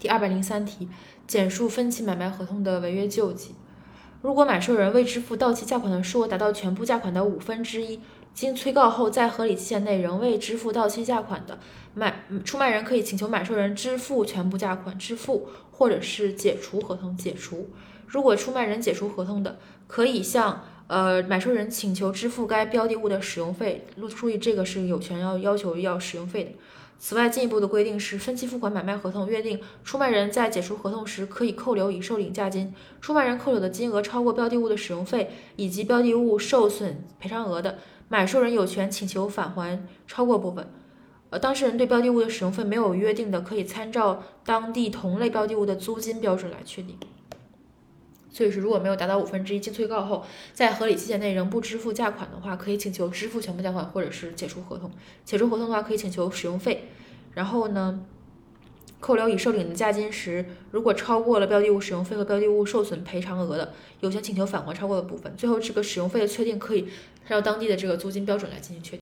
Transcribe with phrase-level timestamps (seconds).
[0.00, 0.88] 第二百零三题，
[1.26, 3.56] 简述分期买卖合同的违约救济。
[4.22, 8.00] 如果买受人未支付到期价款的数额达到全部价款的五分之一，
[8.32, 11.58] 经催告后在合理期限内仍未支付到期价款的，
[11.94, 17.68] 买出卖人可以请求买受人支付全部价款，支付或者是解除合同，解除。
[18.06, 19.58] 如果出卖人解除合同的，
[19.88, 23.86] 可以向呃买受人请求支付该标的物的使用费。
[24.08, 26.50] 注意，这个是有权要要求要使用费的。
[27.00, 32.74] 此外，进一步的规定是，分期付款买卖合同约定，出卖人在解除合同时可以扣留已受领价金。
[33.00, 40.68] 出卖人扣留的金额超过标的物的使用费以及标的物受损赔偿额的，买受人有权请求返还超过部分。
[41.30, 46.98] 呃，当事人对标的物的使用费没有约定的，可以参照当地同类标的物的租金标准来确定。
[48.38, 54.88] 所以是，如果没有达到五分之一，经催告后，在合理期限内仍不支付价款的话，可以请求支付全部价款，或者是解除合同。
[55.24, 56.84] 解除合同的话，可以请求使用费。
[57.34, 58.00] 然后呢，
[59.00, 65.34] 扣留已受领的价金时，如果超过了标的物使用费和标的物受损赔偿额的，有权请求返还超过的部分。
[65.36, 66.82] 最后，这个使用费的确定可以
[67.24, 68.96] 按照当地的这个租金标准来进行确定。